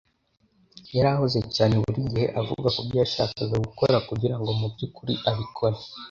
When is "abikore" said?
5.29-5.77